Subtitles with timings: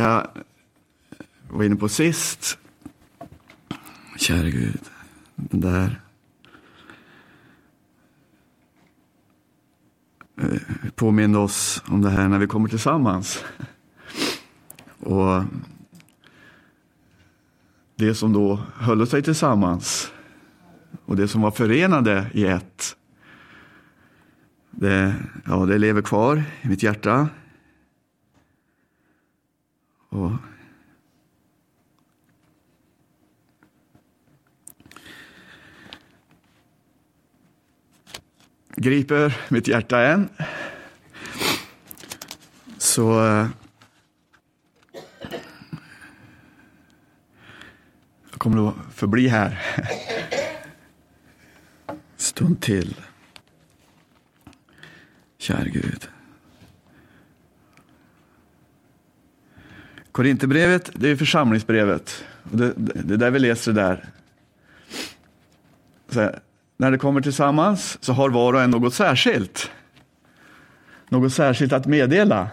[0.00, 0.26] jag
[1.48, 2.58] var inne på sist.
[4.16, 4.80] Käre Gud,
[5.34, 6.00] den där
[10.40, 10.60] eh,
[10.94, 13.44] påminner oss om det här när vi kommer tillsammans.
[14.98, 15.44] Och
[17.96, 20.12] det som då höll sig tillsammans
[21.04, 22.96] och det som var förenade i ett.
[24.70, 25.14] Det,
[25.46, 27.28] ja, det lever kvar i mitt hjärta.
[30.10, 30.32] Och
[38.76, 40.28] griper mitt hjärta än.
[42.78, 43.48] Så eh,
[48.30, 49.58] jag kommer att förbli här
[52.16, 52.94] stund till.
[55.38, 56.08] Kära Gud.
[60.12, 62.24] Korinthierbrevet, det är församlingsbrevet.
[62.42, 64.04] Det, det, det är där vi läser det där.
[66.08, 66.40] Så här,
[66.76, 69.70] när det kommer tillsammans så har var och en något särskilt.
[71.08, 72.48] Något särskilt att meddela.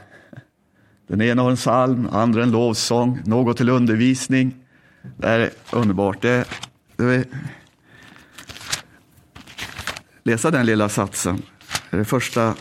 [1.08, 4.56] Den ena har en psalm, andra en lovsång, något till undervisning.
[5.18, 6.22] Det är underbart.
[6.22, 6.46] Det,
[6.96, 7.26] det är...
[10.24, 11.42] Läsa den lilla satsen.
[11.90, 12.56] Det är det första.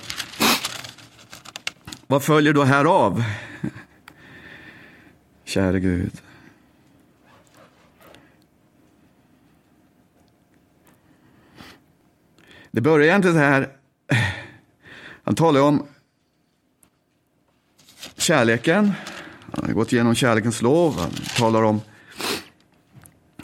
[2.06, 3.24] Vad följer då härav?
[5.56, 6.22] Käre Gud.
[12.70, 13.68] Det börjar egentligen så här.
[15.24, 15.86] Han talar om
[18.16, 18.92] kärleken.
[19.54, 20.98] Han har gått igenom kärlekens lov.
[20.98, 21.80] Han talar om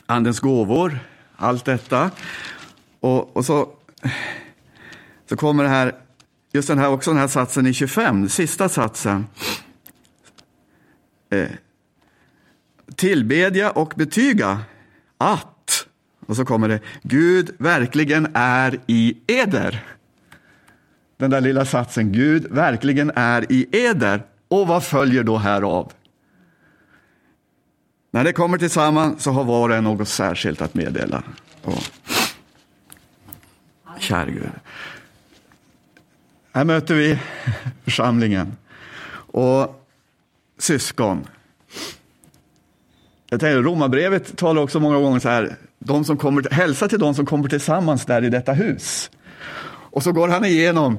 [0.06, 0.98] andens gåvor.
[1.36, 2.10] Allt detta.
[3.00, 3.68] Och, och så,
[5.28, 5.94] så kommer det här,
[6.52, 9.26] just den här, också den här satsen i 25, sista satsen.
[11.30, 11.48] Eh,
[13.02, 14.60] tillbedja och betyga
[15.18, 15.86] att
[16.26, 19.84] och så kommer det, Gud verkligen är i eder.
[21.16, 24.22] Den där lilla satsen, Gud verkligen är i eder.
[24.48, 25.92] Och vad följer då härav?
[28.10, 31.22] När det kommer tillsammans så har var och en något särskilt att meddela.
[31.62, 31.82] Och,
[33.98, 34.50] Kär Gud.
[36.52, 37.18] Här möter vi
[37.84, 38.56] församlingen
[39.32, 39.86] och
[40.58, 41.26] syskon.
[43.32, 47.14] Jag tänker, Romarbrevet talar också många gånger så här, de som kommer, hälsa till de
[47.14, 49.10] som kommer tillsammans där i detta hus.
[49.66, 50.98] Och så går han igenom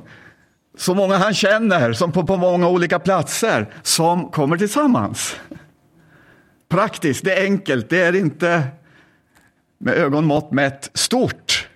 [0.77, 5.35] så många han känner, som på, på många olika platser, som kommer tillsammans.
[6.69, 8.63] Praktiskt, det är enkelt, det är inte
[9.77, 11.67] med ögonmått mätt stort.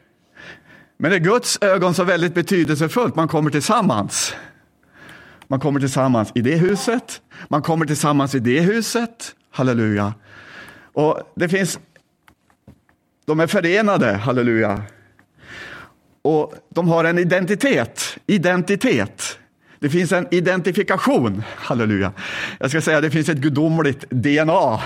[0.97, 4.35] Men i Guds ögon så väldigt betydelsefullt, man kommer tillsammans.
[5.47, 10.13] Man kommer tillsammans i det huset, man kommer tillsammans i det huset, halleluja.
[10.97, 11.79] Och det finns
[13.25, 14.81] de är förenade, halleluja.
[16.21, 19.39] Och de har en identitet, identitet.
[19.79, 22.11] Det finns en identifikation, halleluja.
[22.59, 24.79] Jag ska säga det finns ett gudomligt DNA.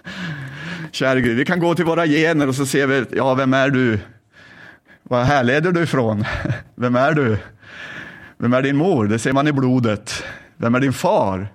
[0.90, 3.70] Kära Gud, vi kan gå till våra gener och så ser vi, ja, vem är
[3.70, 3.98] du?
[5.02, 6.24] Var härleder du ifrån?
[6.74, 7.38] Vem är du?
[8.38, 9.06] Vem är din mor?
[9.06, 10.24] Det ser man i blodet.
[10.56, 11.48] Vem är din far?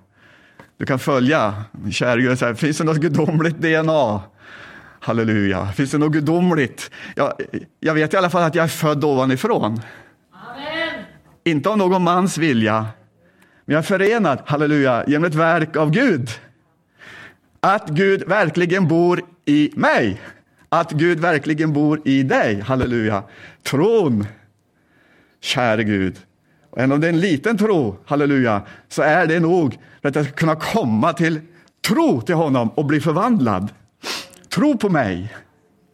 [0.78, 1.64] Du kan följa.
[1.92, 4.20] Kära Gud, finns det något gudomligt DNA?
[5.00, 5.66] Halleluja.
[5.66, 6.90] Finns det något gudomligt?
[7.14, 7.32] Jag,
[7.80, 9.80] jag vet i alla fall att jag är född ovanifrån.
[10.32, 11.04] Amen.
[11.44, 12.86] Inte av någon mans vilja,
[13.64, 16.30] men jag är förenad, halleluja, genom ett verk av Gud.
[17.60, 20.20] Att Gud verkligen bor i mig.
[20.68, 23.22] Att Gud verkligen bor i dig, halleluja.
[23.62, 24.26] Tron,
[25.40, 26.16] käre Gud.
[26.78, 30.24] Även om det är en liten tro, halleluja, så är det nog för att jag
[30.24, 31.40] ska kunna komma till
[31.86, 33.68] tro till honom och bli förvandlad.
[34.48, 35.34] Tro på mig.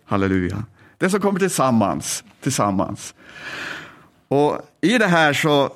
[0.04, 0.64] Halleluja.
[0.98, 2.24] Det som kommer tillsammans.
[2.40, 3.14] tillsammans.
[4.28, 5.70] Och I det här så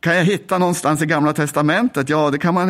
[0.00, 2.08] kan jag hitta någonstans i Gamla Testamentet?
[2.08, 2.68] Ja, det kan man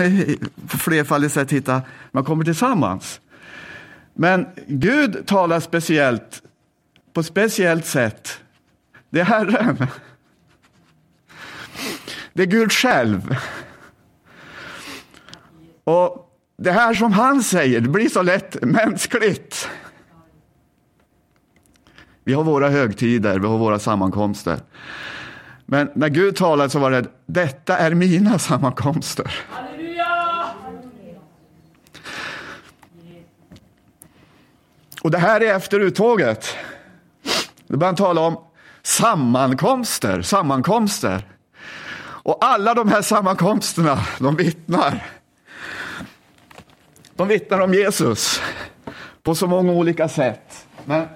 [0.69, 1.83] på flerfaldigt sätt hitta.
[2.13, 3.21] Man kommer tillsammans.
[4.15, 6.43] Men Gud talar speciellt,
[7.13, 8.41] på ett speciellt sätt.
[9.11, 9.87] Det är Herren.
[12.33, 13.37] Det är Gud själv.
[15.85, 19.69] Och det här som han säger, det blir så lätt mänskligt.
[22.25, 24.61] Vi har våra högtider, vi har våra sammankomster.
[25.67, 29.45] Men när Gud talade så var det, detta är mina sammankomster.
[29.51, 30.47] Halleluja!
[35.03, 36.57] Och det här är efter uttåget.
[37.67, 38.37] Då börjar han tala om
[38.83, 41.25] sammankomster, sammankomster.
[42.23, 45.07] Och alla de här sammankomsterna, de vittnar
[47.21, 48.41] De vittnar om Jesus
[49.23, 50.67] på så många olika sätt.
[50.85, 51.09] Men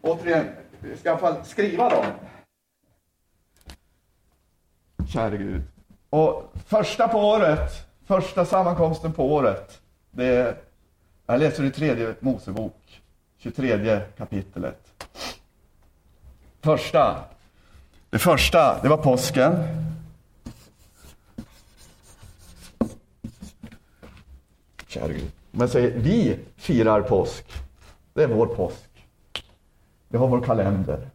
[0.00, 0.46] återigen,
[0.80, 2.04] vi ska i alla fall skriva dem.
[5.08, 5.62] Käre Gud.
[6.10, 7.70] Och första på året,
[8.06, 10.56] första sammankomsten på året, det är,
[11.26, 13.02] jag läser i tredje Mosebok,
[13.38, 15.06] 23 kapitlet.
[16.60, 17.24] Första,
[18.14, 19.52] det första, det var påsken.
[24.86, 25.30] Käre Gud.
[25.50, 27.44] Men säger, vi firar påsk.
[28.12, 29.06] Det är vår påsk.
[30.08, 31.10] Vi har vår kalender.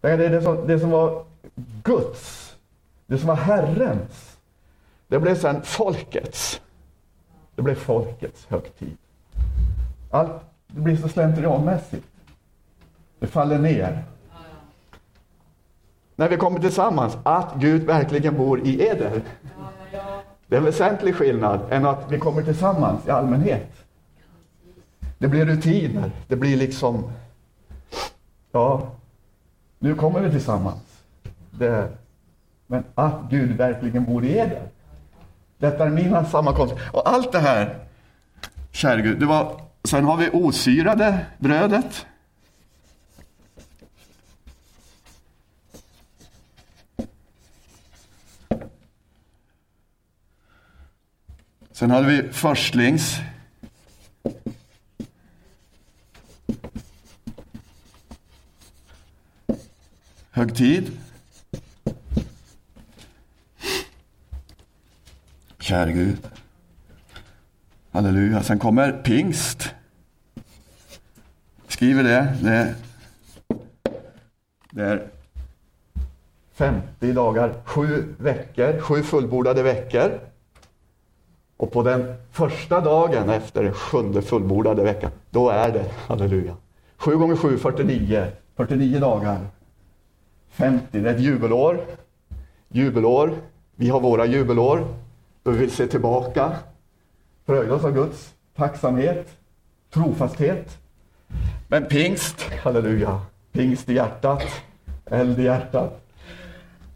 [0.00, 1.24] Det är det som, det som var
[1.82, 2.56] Guds,
[3.06, 4.38] det som var Herrens,
[5.08, 6.60] det blev sen folkets.
[7.54, 8.96] Det blev folkets högtid.
[10.10, 10.32] Allt
[10.66, 12.06] det blir så slentrianmässigt.
[13.18, 14.04] Det faller ner.
[16.18, 19.22] När vi kommer tillsammans, att Gud verkligen bor i eder.
[20.46, 23.72] Det är en väsentlig skillnad än att vi kommer tillsammans i allmänhet.
[25.18, 27.10] Det blir rutiner, det blir liksom,
[28.52, 28.90] ja,
[29.78, 31.02] nu kommer vi tillsammans.
[31.50, 31.88] Det,
[32.66, 34.62] men att Gud verkligen bor i eder.
[35.58, 36.80] Detta är mina sammankomster.
[36.92, 37.78] Och allt det här,
[38.70, 42.06] käre Gud, det var, sen har vi osyrade brödet.
[51.78, 53.20] Sen hade vi förstlings.
[60.30, 60.90] Högtid.
[65.58, 66.18] Käre Gud.
[67.90, 68.42] Halleluja.
[68.42, 69.74] Sen kommer pingst.
[71.68, 72.36] Skriver det.
[72.42, 72.74] Det är,
[74.70, 75.08] det är
[76.54, 80.20] 50 dagar, sju veckor, sju fullbordade veckor.
[81.58, 86.56] Och på den första dagen efter sjunde fullbordade veckan, då är det, halleluja.
[86.96, 88.26] 7 gånger 7, 49.
[88.56, 89.46] 49 dagar.
[90.50, 91.80] 50, det är ett jubelår.
[92.68, 93.34] Jubelår.
[93.76, 94.86] Vi har våra jubelår.
[95.42, 96.52] Då vi vill se tillbaka.
[97.46, 99.28] Fröjda oss av Guds tacksamhet,
[99.90, 100.78] trofasthet.
[101.68, 103.20] Men pingst, halleluja.
[103.52, 104.42] Pingst i hjärtat.
[105.06, 106.00] Eld i hjärtat.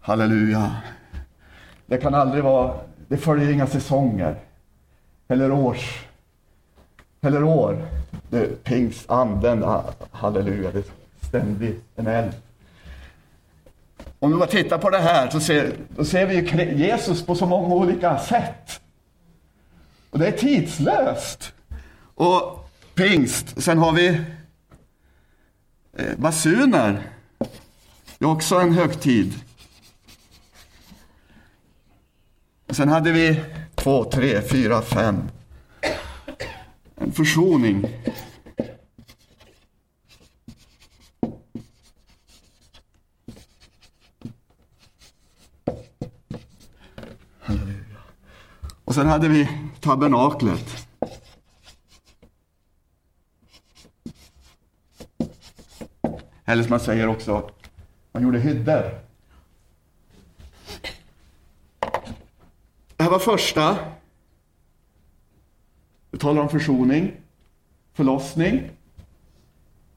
[0.01, 0.77] Halleluja.
[1.87, 2.75] Det kan aldrig vara,
[3.09, 4.37] det följer inga säsonger
[5.33, 6.07] eller års
[7.21, 7.89] eller år.
[8.31, 10.85] Det pingst, anden, ah, halleluja, det är
[11.29, 12.33] ständigt en eld.
[14.19, 17.47] Om vi bara tittar på det här så ser, då ser vi Jesus på så
[17.47, 18.81] många olika sätt.
[20.11, 21.53] Och det är tidslöst.
[22.15, 24.21] Och pingst, sen har vi
[25.97, 27.03] eh, basuner.
[28.19, 29.35] Det är också en högtid.
[32.71, 33.41] Sen hade vi
[33.83, 35.31] två, tre, fyra, fem.
[36.95, 37.87] En försoning.
[47.41, 47.85] Halleluja.
[48.85, 49.49] Och sen hade vi
[49.81, 50.89] tabernaklet.
[56.45, 57.51] Eller som man säger också,
[58.13, 59.03] man gjorde hyddor.
[62.97, 63.77] Det här var första.
[66.11, 67.13] Vi talar om försoning,
[67.93, 68.71] förlossning,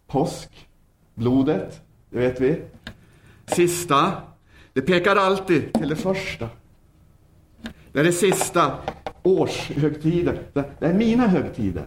[0.08, 0.68] påsk,
[1.14, 2.62] blodet, det vet vi.
[3.46, 4.14] Sista,
[4.74, 6.50] det pekar alltid till det första.
[7.92, 8.78] Det är det sista
[9.24, 10.44] årshögtider.
[10.54, 11.86] Det är mina högtider.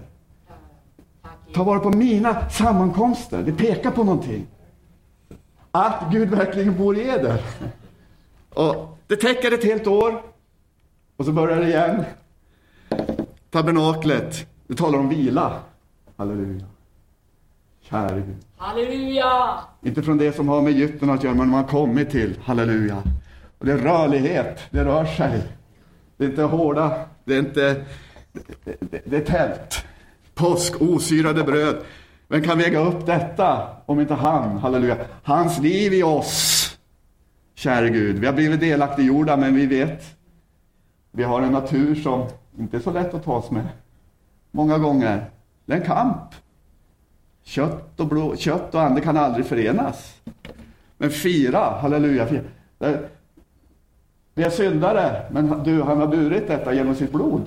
[1.52, 3.42] Ta vara på mina sammankomster.
[3.42, 4.46] Det pekar på någonting.
[5.70, 7.42] Att Gud verkligen bor i eder.
[8.50, 10.27] Och det täcker ett helt år.
[11.18, 12.04] Och så börjar det igen.
[13.50, 15.60] Tabernaklet, det talar om vila.
[16.16, 16.66] Halleluja.
[17.80, 18.36] Käre Gud.
[18.56, 19.58] Halleluja!
[19.82, 22.38] Inte från det som har med Egypten att göra, men man har kommit till.
[22.44, 23.02] Halleluja.
[23.58, 25.42] Och det är rörlighet, det rör sig.
[26.16, 27.84] Det är inte hårda, det är inte...
[28.64, 29.84] Det, det, det är tält.
[30.34, 31.76] Påsk, osyrade bröd.
[32.28, 34.58] Vem kan väga upp detta om inte han?
[34.58, 34.96] Halleluja.
[35.22, 36.78] Hans liv i oss.
[37.54, 40.17] Käre Gud, vi har blivit delaktiggjorda, men vi vet
[41.18, 42.26] vi har en natur som
[42.58, 43.66] inte är så lätt att tas med.
[44.50, 45.30] Många gånger.
[45.66, 46.34] Det är en kamp.
[47.42, 50.14] Kött och, blå, kött och ande kan aldrig förenas.
[50.98, 52.26] Men fira, halleluja.
[52.26, 52.42] Fira.
[54.34, 57.42] Vi är syndare, men du, han har burit detta genom sitt blod.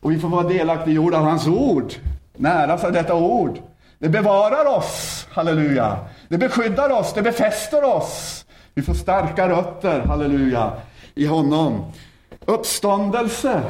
[0.00, 1.92] Och vi får vara delaktiggjorda av hans ord.
[2.36, 3.58] Nära av detta ord.
[3.98, 5.98] Det bevarar oss, halleluja.
[6.28, 8.46] Det beskyddar oss, det befäster oss.
[8.74, 10.72] Vi får starka rötter, halleluja
[11.14, 11.84] i honom.
[12.46, 13.62] uppståndelse.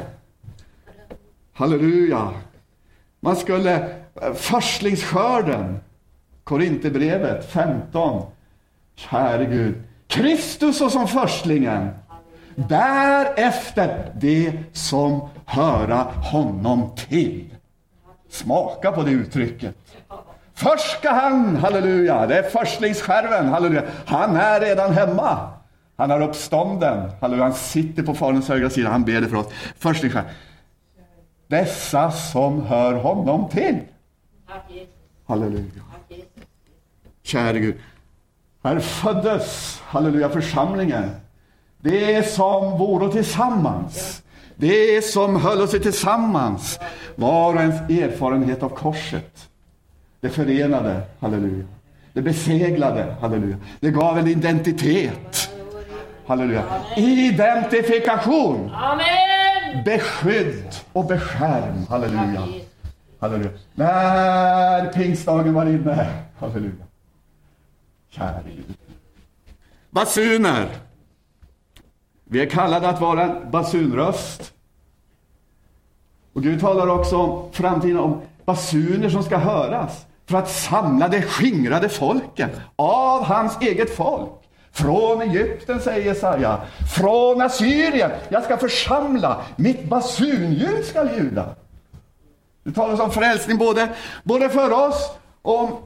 [1.52, 2.30] Halleluja.
[3.20, 3.74] Man skulle,
[4.22, 5.80] eh, förstlingsskörden,
[6.44, 8.22] Korinthierbrevet 15.
[8.94, 11.90] Käre Gud, Kristus och som förstlingen.
[12.54, 17.54] Därefter det som höra honom till.
[18.28, 19.76] Smaka på det uttrycket.
[20.54, 23.82] Först ska han, halleluja, det är förstlingsskärven, halleluja.
[24.06, 25.50] Han är redan hemma.
[25.96, 27.44] Han är uppstånden, halleluja.
[27.44, 29.46] Han sitter på Faderns högra sida, han ber det för oss.
[29.78, 30.32] Förstlingsskärven.
[31.46, 33.78] Dessa som hör honom till.
[35.26, 35.82] Halleluja.
[37.22, 37.74] Käre Gud.
[38.64, 41.10] Här föddes, halleluja, församlingen.
[41.80, 44.22] Det som vore tillsammans.
[44.56, 46.78] Det som höll oss tillsammans.
[47.14, 49.48] Var och ens erfarenhet av korset.
[50.20, 51.64] Det förenade, halleluja.
[52.12, 53.56] Det beseglade, halleluja.
[53.80, 55.51] Det gav en identitet.
[56.26, 56.64] Halleluja.
[56.96, 58.70] Identifikation.
[58.74, 59.84] Amen.
[59.84, 61.86] Beskydd och beskärm.
[61.88, 62.48] Halleluja.
[63.20, 63.50] Halleluja.
[63.74, 66.06] När pingstdagen var inne.
[66.38, 66.84] Halleluja.
[68.10, 68.76] Käre Gud.
[69.90, 70.68] Basuner.
[72.24, 74.52] Vi är kallade att vara en basunröst.
[76.32, 81.22] Och Gud talar också om framtiden om basuner som ska höras för att samla det
[81.22, 84.41] skingrade folket av hans eget folk.
[84.72, 86.60] Från Egypten, säger Jesaja,
[86.96, 88.10] från Assyrien.
[88.28, 91.54] Jag ska församla, mitt basunljud ska ljuda.
[92.62, 93.88] Det talas om frälsning både,
[94.22, 95.10] både för oss
[95.42, 95.76] och om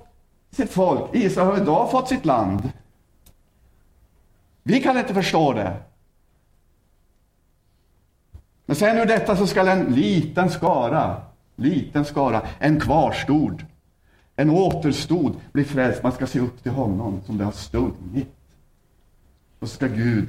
[0.51, 1.15] sitt folk.
[1.15, 2.71] Israel har idag fått sitt land.
[4.63, 5.77] Vi kan inte förstå det.
[8.67, 11.23] Men sen ur detta så skall en liten skara,
[11.57, 13.65] liten skara, en kvarstod,
[14.37, 16.03] en återstod bli frälst.
[16.03, 18.36] Man ska se upp till honom som det har stungit.
[19.59, 20.29] Och så ska Gud,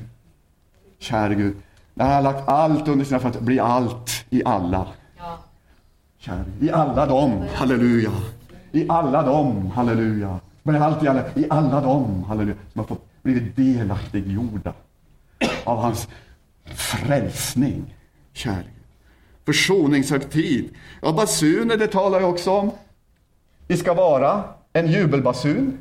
[0.99, 1.55] käre Gud,
[1.93, 4.87] när han har lagt allt under sina fötter, bli allt i alla.
[5.17, 5.39] Ja.
[6.17, 8.11] Käre, I alla dem, halleluja.
[8.71, 10.39] I alla dem, halleluja.
[10.63, 12.55] Bli allt i alla, i alla dem, halleluja.
[12.73, 14.73] Som har fått blivit delaktiggjorda
[15.63, 16.07] av hans
[16.65, 17.95] frälsning.
[18.33, 18.73] Käre Gud.
[19.45, 20.69] Försoningshögtid.
[21.01, 22.71] Ja, basuner, det talar jag också om.
[23.67, 24.43] Vi ska vara
[24.73, 25.77] en jubelbasun.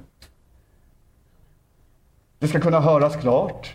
[2.39, 3.75] Det ska kunna höras klart.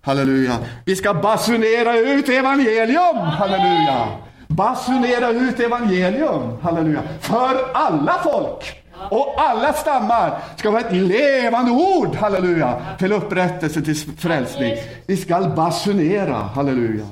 [0.00, 0.58] Halleluja.
[0.84, 3.16] Vi ska basunera ut evangelium.
[3.16, 4.08] Halleluja.
[4.48, 6.58] Basunera ut evangelium.
[6.62, 7.02] Halleluja.
[7.20, 8.84] För alla folk.
[9.10, 14.74] Och alla stammar ska vara ett levande ord, halleluja, till upprättelse, till frälsning.
[15.06, 17.06] Vi ska basunera, halleluja.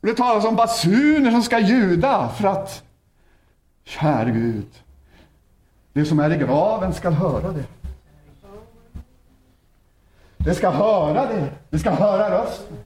[0.00, 2.82] Det talas om basuner som ska ljuda för att,
[3.84, 4.68] käre Gud,
[5.92, 7.64] det som är i graven ska höra det.
[10.44, 11.48] Det ska höra det.
[11.70, 12.76] Det ska höra rösten.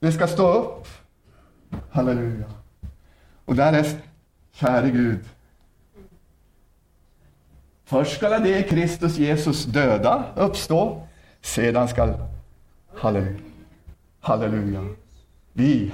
[0.00, 0.88] Det ska stå upp.
[1.90, 2.46] Halleluja.
[3.44, 3.96] Och därest,
[4.52, 5.20] käre Gud,
[7.84, 11.06] först skall det Kristus Jesus döda uppstå,
[11.40, 12.14] sedan skall,
[12.96, 13.38] halleluja,
[14.20, 14.86] halleluja,
[15.52, 15.92] vi.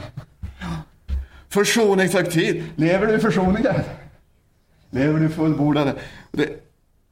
[1.48, 2.64] Försoningshögtid.
[2.76, 3.74] Lever du i försoningen?
[4.90, 5.94] Lever du fullbordade?
[6.32, 6.48] Det,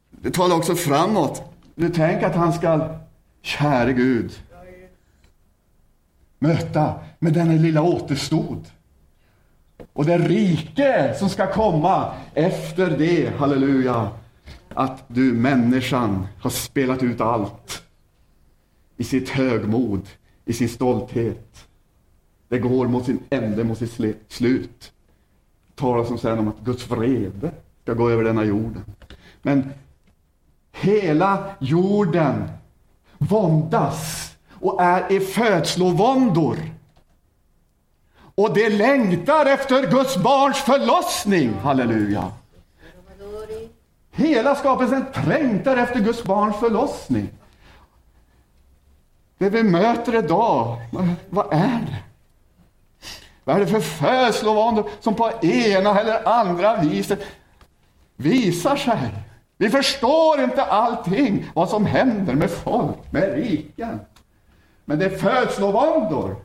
[0.09, 1.43] det talar också framåt.
[1.75, 2.89] Du tänker att han ska,
[3.45, 4.31] käre Gud,
[6.39, 8.65] möta med den lilla återstod.
[9.93, 14.09] Och det rike som ska komma efter det, halleluja,
[14.69, 17.83] att du människan har spelat ut allt
[18.97, 20.07] i sitt högmod,
[20.45, 21.67] i sin stolthet.
[22.47, 24.93] Det går mot sin ände, mot sitt slut.
[25.67, 27.51] Det talas om sen om att Guds vrede
[27.83, 28.83] ska gå över denna jorden.
[29.41, 29.73] Men
[30.71, 32.49] hela jorden
[33.17, 36.57] våndas och är i födslovåndor.
[38.35, 41.53] Och det längtar efter Guds barns förlossning.
[41.53, 42.31] Halleluja.
[44.11, 47.29] Hela skapelsen trängtar efter Guds barns förlossning.
[49.37, 50.77] Det vi möter idag,
[51.29, 52.03] vad är det?
[53.43, 57.19] Vad är det för födslovåndor som på ena eller andra viset
[58.15, 59.24] visar sig?
[59.57, 63.99] Vi förstår inte allting, vad som händer med folk, med riken.
[64.85, 66.35] Men det är födslovåndor.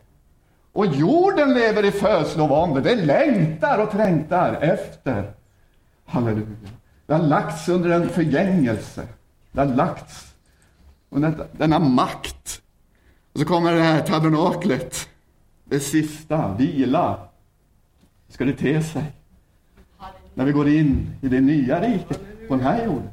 [0.73, 2.81] Och jorden lever i födslovåndor.
[2.81, 5.33] Det längtar och trängtar efter.
[6.05, 6.47] Halleluja.
[7.07, 9.09] Det har lagts under en förgängelse.
[9.53, 10.35] Det har lagts
[11.11, 12.63] under denna makt.
[13.33, 15.09] Och så kommer det här tabernaklet.
[15.65, 17.29] Det sista, vila.
[18.27, 19.05] Hur ska det te sig?
[20.35, 23.11] När vi går in i det nya riket på den här jorden.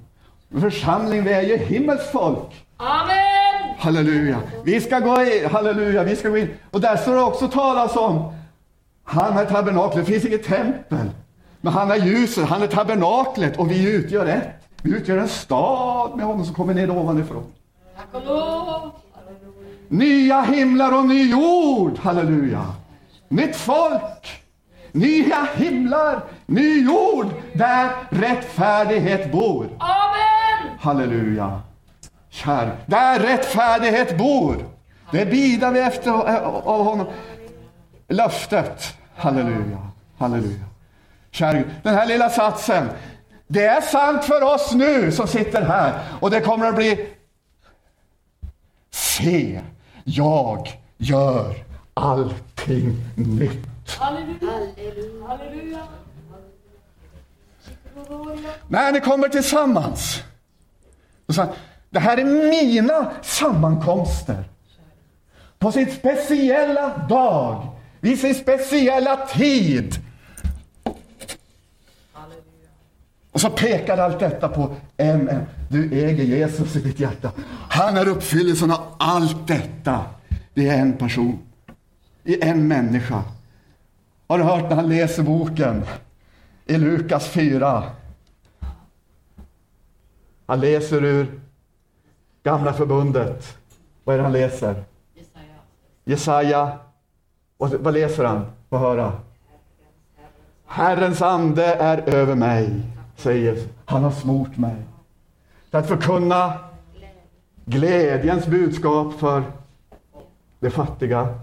[0.50, 2.66] Men församling, vi är ju himmelsfolk.
[2.78, 3.76] Amen.
[3.78, 4.40] Halleluja.
[4.64, 6.50] Vi ska gå in, halleluja, vi ska gå in.
[6.72, 8.34] Och där står det också talas om,
[9.04, 11.10] han är tabernaklet, det finns inget tempel.
[11.62, 14.50] Men han är ljuset, han är tabernaklet och vi utgör ett.
[14.82, 17.44] Vi utgör en stad med honom som kommer ner ovanifrån.
[19.88, 22.66] Nya himlar och ny jord, halleluja.
[23.30, 24.42] Nytt folk,
[24.92, 29.70] nya himlar, ny jord, där rättfärdighet bor.
[29.80, 30.78] Amen!
[30.80, 31.62] Halleluja.
[32.30, 34.66] Kär, där rättfärdighet bor.
[35.12, 37.08] Det bidar vi efter av honom.
[38.08, 38.98] Löftet.
[39.16, 39.88] Halleluja.
[40.18, 40.66] Halleluja.
[41.32, 42.90] Kär den här lilla satsen.
[43.48, 45.94] Det är sant för oss nu som sitter här.
[46.20, 47.14] Och det kommer att bli
[48.92, 49.62] Se,
[50.04, 51.56] jag gör
[51.94, 53.77] allting nytt.
[53.88, 55.88] Halleluja!
[58.68, 60.24] När ni kommer tillsammans.
[61.26, 61.46] Och så,
[61.90, 64.44] det här är mina sammankomster.
[65.60, 67.68] På sin speciella dag,
[68.00, 69.96] vid sin speciella tid.
[73.32, 75.46] Och så pekar allt detta på en, en.
[75.70, 77.32] Du äger Jesus i ditt hjärta.
[77.70, 80.06] Han är uppfyllelsen av allt detta.
[80.54, 81.40] Det är en person.
[82.24, 83.24] I en människa.
[84.28, 85.84] Har du hört när han läser boken
[86.66, 87.84] i Lukas 4?
[90.46, 91.40] Han läser ur
[92.44, 93.58] Gamla förbundet.
[94.04, 94.84] Vad är det han läser?
[96.04, 96.78] Jesaja.
[97.58, 98.46] Och vad läser han?
[98.70, 99.14] Få höra.
[100.66, 102.82] Herrens ande är över mig,
[103.16, 103.70] säger Jesus.
[103.86, 104.76] Han har smort mig.
[105.72, 106.54] För att förkunna
[107.66, 109.44] glädjens budskap för
[110.60, 111.40] de fattiga.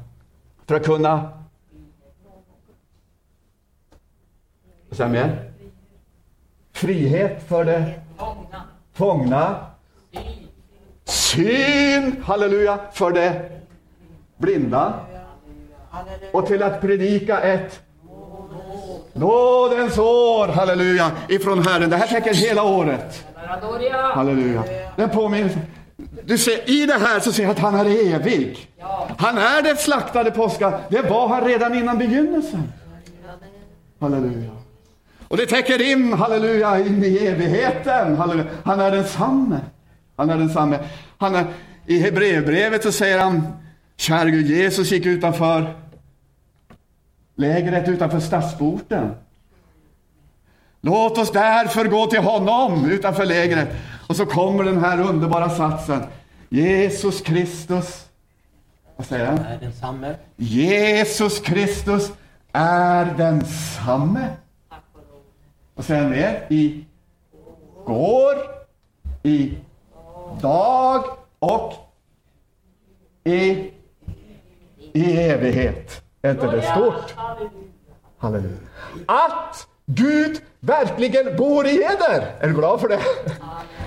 [0.67, 1.44] För att kunna...
[4.95, 5.51] Vad säger mer?
[6.73, 7.85] Frihet för de
[8.93, 9.57] fångna.
[11.05, 13.33] Syn, halleluja, för de
[14.37, 14.95] blinda.
[16.33, 17.81] Och till att predika ett
[19.13, 21.91] nådens år, halleluja, ifrån Herren.
[21.91, 23.25] Det här täcker hela året.
[24.15, 24.65] Halleluja.
[24.97, 25.51] Den påminner
[26.25, 28.71] du ser, I det här så ser jag att han är evig.
[29.19, 30.81] Han är den slaktade påska.
[30.89, 32.73] Det var han redan innan begynnelsen.
[34.01, 34.64] Halleluja.
[35.29, 38.17] Och det täcker in, halleluja, in i evigheten.
[38.17, 38.47] Halleluja.
[38.65, 39.61] Han är densamme.
[40.17, 40.79] Han är densamme.
[41.19, 41.47] Han är,
[41.87, 43.53] I Hebreerbrevet så säger han,
[43.97, 45.75] kära Gud, Jesus gick utanför
[47.37, 49.15] lägret utanför stadsporten.
[50.81, 53.69] Låt oss därför gå till honom utanför lägret.
[54.09, 56.03] Och så kommer den här underbara satsen.
[56.49, 58.05] Jesus Kristus,
[58.97, 59.39] vad säger han?
[59.39, 60.15] Är densamme.
[60.37, 62.13] Jesus Kristus
[62.53, 64.29] är densamme.
[65.75, 66.47] Vad säger han mer?
[66.49, 66.85] I
[67.85, 68.35] går,
[69.23, 69.59] i
[70.43, 71.05] dag
[71.39, 71.73] och
[73.25, 73.71] i,
[74.93, 76.03] i evighet.
[76.23, 77.15] Är inte det stort?
[78.19, 78.57] Halleluja.
[79.07, 82.35] Att Gud verkligen bor i eder.
[82.41, 83.01] Är du glad för det?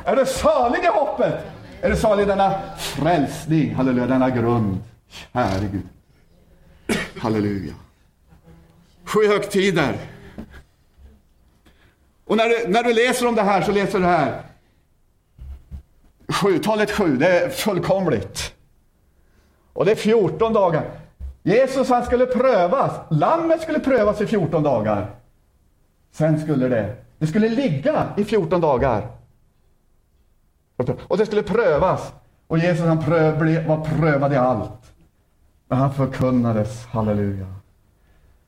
[0.06, 1.34] Är du salig i hoppet?
[1.82, 3.76] Är du salig i denna frälsning?
[3.76, 4.78] Halleluja, denna grund.
[5.34, 5.88] Käre Gud.
[7.18, 7.74] Halleluja.
[9.06, 9.98] Sju högtider.
[12.28, 14.42] Och när du, när du läser om det här så läser du det här.
[16.28, 18.54] Sju, talet sju, det är fullkomligt.
[19.74, 20.92] Och det är 14 dagar.
[21.44, 22.92] Jesus han skulle prövas.
[23.10, 25.10] Lammet skulle prövas i 14 dagar.
[26.12, 29.08] Sen skulle det, det skulle ligga i 14 dagar.
[31.08, 32.14] Och det skulle prövas.
[32.48, 34.94] Och Jesus han pröv, var prövad i allt.
[35.68, 37.46] Men han förkunnades, halleluja.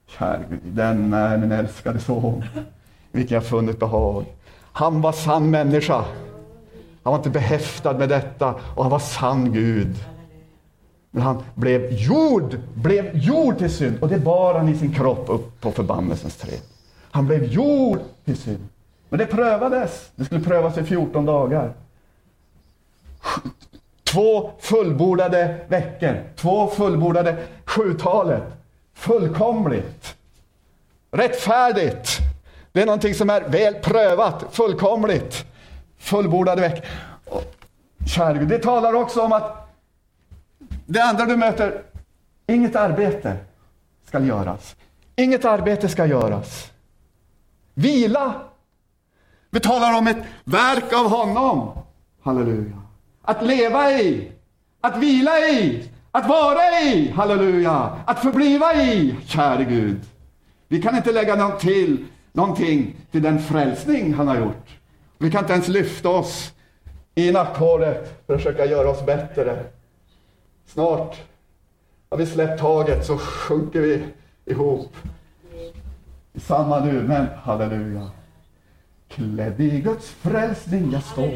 [0.08, 2.44] Kär Gud, den är min älskade son,
[3.12, 4.26] vilken jag funnit behag.
[4.72, 6.06] Han var sann människa.
[7.04, 9.96] Han var inte behäftad med detta och han var sann Gud.
[11.12, 15.26] Men han blev jord, blev jord till synd och det bar han i sin kropp
[15.30, 16.60] upp på förbannelsens träd.
[17.12, 18.68] Han blev jord till synd.
[19.10, 20.10] Men det prövades.
[20.16, 21.74] Det skulle prövas i 14 dagar.
[24.04, 26.24] Två fullbordade veckor.
[26.36, 28.44] Två fullbordade sjutalet.
[28.94, 30.16] Fullkomligt.
[31.12, 32.29] Rättfärdigt.
[32.80, 34.46] Det är någonting som är väl prövat.
[34.52, 35.46] Fullkomligt.
[35.98, 36.86] Fullbordad väck.
[38.16, 39.70] Kära Gud, det talar också om att
[40.86, 41.82] det andra du möter,
[42.48, 43.38] inget arbete
[44.08, 44.76] ska göras.
[45.16, 46.72] Inget arbete ska göras.
[47.74, 48.34] Vila.
[49.50, 51.72] Vi talar om ett verk av honom.
[52.24, 52.82] Halleluja.
[53.22, 54.32] Att leva i,
[54.82, 57.12] att vila i, att vara i.
[57.16, 57.98] Halleluja.
[58.06, 60.02] Att förbliva i, käre Gud.
[60.68, 64.80] Vi kan inte lägga något till, någonting till den frälsning han har gjort.
[65.18, 66.54] Vi kan inte ens lyfta oss
[67.16, 69.64] i nackhåret för att försöka göra oss bättre.
[70.66, 71.18] Snart
[72.10, 74.04] har vi släppt taget så sjunker vi
[74.46, 74.96] ihop
[76.34, 78.10] i samma nu, men halleluja.
[79.08, 81.32] Klädd i Guds frälsning jag står.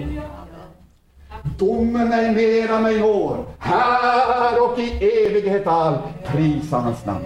[1.57, 4.91] Domen är mera mig når, här och i
[5.25, 5.97] evighet all.
[6.25, 7.25] Prisa hans namn.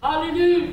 [0.00, 0.72] Halleluja.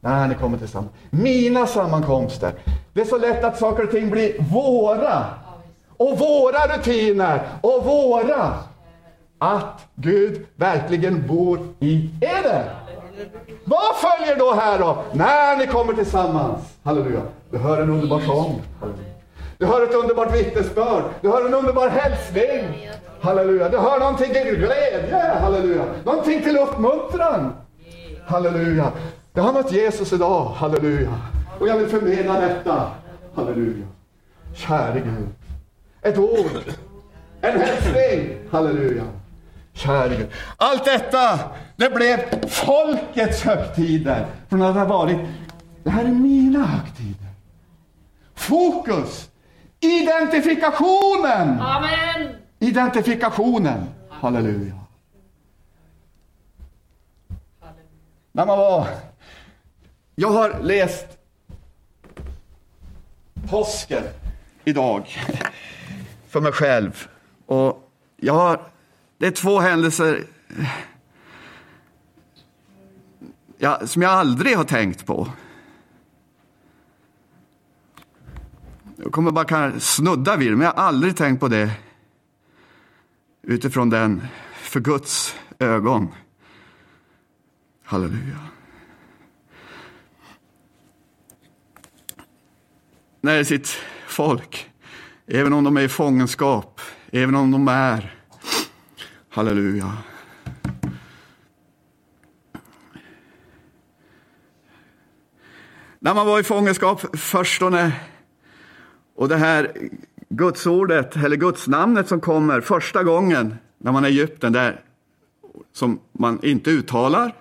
[0.00, 0.92] När ni kommer tillsammans.
[1.10, 2.52] Mina sammankomster.
[2.92, 5.24] Det är så lätt att saker och ting blir våra.
[5.96, 7.40] Och våra rutiner.
[7.60, 8.54] Och våra.
[9.38, 12.74] Att Gud verkligen bor i er.
[13.64, 15.02] Vad följer då här då?
[15.12, 16.60] När ni kommer tillsammans.
[16.82, 17.20] Halleluja.
[17.50, 18.62] Du hör en underbar sång.
[18.80, 19.04] Halleluja.
[19.58, 21.02] Du hör ett underbart vittnesbörd.
[21.20, 22.90] Du hör en underbar hälsning.
[23.20, 23.68] Halleluja.
[23.68, 25.34] Du hör någonting till glädje.
[25.40, 25.84] Halleluja.
[26.04, 27.52] Någonting till uppmuntran.
[28.26, 28.92] Halleluja.
[29.38, 30.44] Jag har mött Jesus idag.
[30.44, 31.18] Halleluja.
[31.58, 32.90] Och jag vill förmedla detta.
[33.34, 33.86] Halleluja.
[34.54, 35.28] Käre Gud.
[36.02, 36.74] Ett ord.
[37.40, 38.38] En hälsning.
[38.50, 39.04] Halleluja.
[39.72, 40.28] Käre Gud.
[40.56, 41.38] Allt detta,
[41.76, 44.26] det blev folkets högtider.
[44.48, 45.18] Från att ha varit,
[45.84, 47.28] det här är mina högtider.
[48.34, 49.30] Fokus.
[49.80, 51.60] Identifikationen.
[51.60, 52.34] Amen.
[52.58, 53.86] Identifikationen.
[54.10, 54.74] Halleluja.
[58.32, 58.86] När man var...
[60.20, 61.06] Jag har läst
[63.50, 64.04] påsken
[64.64, 65.06] idag
[66.28, 67.08] för mig själv.
[67.46, 68.70] Och jag har,
[69.18, 70.24] det är två händelser
[73.58, 75.28] ja, som jag aldrig har tänkt på.
[78.96, 81.70] Jag kommer bara kan snudda vid det, men jag har aldrig tänkt på det
[83.42, 86.08] utifrån den, för Guds ögon.
[87.84, 88.57] Halleluja.
[93.28, 93.68] När sitt
[94.06, 94.70] folk,
[95.26, 96.80] även om de är i fångenskap,
[97.12, 98.14] även om de är,
[99.28, 99.92] halleluja.
[105.98, 107.92] När man var i fångenskap förstone
[109.14, 109.72] och det här
[110.28, 114.84] gudsordet, eller gudsnamnet som kommer första gången när man är i Egypten, där,
[115.72, 117.34] som man inte uttalar.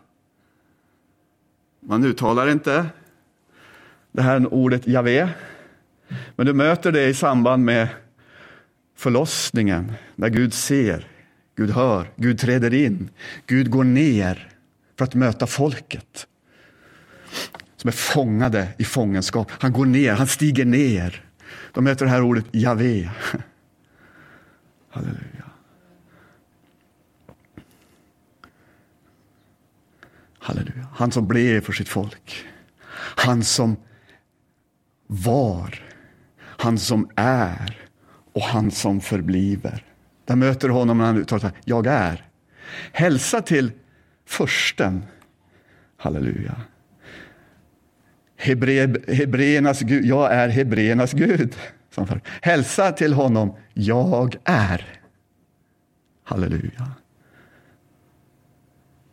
[1.80, 2.86] Man uttalar inte
[4.12, 5.30] det här ordet Javé.
[6.36, 7.88] Men du möter det i samband med
[8.96, 11.08] förlossningen, när Gud ser,
[11.56, 13.10] Gud hör, Gud träder in,
[13.46, 14.50] Gud går ner
[14.98, 16.28] för att möta folket.
[17.76, 19.52] Som är fångade i fångenskap.
[19.52, 21.24] Han går ner, han stiger ner.
[21.74, 23.10] De möter det här ordet Javé.
[24.90, 25.44] Halleluja.
[30.40, 30.88] Halleluja.
[30.94, 32.46] Han som blev för sitt folk.
[33.16, 33.76] Han som
[35.08, 35.87] var.
[36.68, 37.90] Han som är.
[38.34, 39.84] Och han som förbliver.
[40.26, 42.26] Där möter du honom när han uttalar Jag är.
[42.92, 43.72] Hälsa till
[44.26, 45.04] försten.
[45.98, 46.62] Halleluja.
[48.38, 48.74] Hebre,
[49.08, 51.56] hebreernas Gud, jag är hebreernas Gud.
[52.42, 55.00] Hälsa till honom, jag är.
[56.24, 56.92] Halleluja.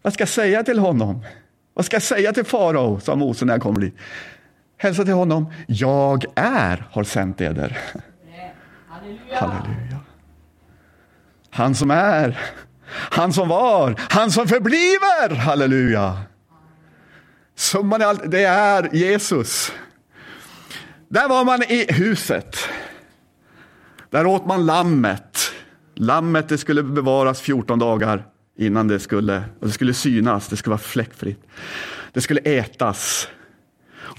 [0.02, 1.24] Vad ska jag säga till honom?
[1.74, 3.94] Vad ska jag säga till farao, sa Mose när jag kommer dit.
[4.84, 7.78] Hälsa till honom, jag är har sänt eder.
[8.88, 9.40] Halleluja.
[9.40, 9.98] Halleluja.
[11.50, 12.40] Han som är,
[12.88, 15.34] han som var, han som förbliver.
[15.34, 16.18] Halleluja.
[17.54, 19.72] Summan är allt, det är Jesus.
[21.08, 22.56] Där var man i huset.
[24.10, 25.52] Där åt man lammet.
[25.94, 28.24] Lammet det skulle bevaras 14 dagar
[28.58, 31.42] innan det skulle, och det skulle synas, det skulle vara fläckfritt.
[32.12, 33.28] Det skulle ätas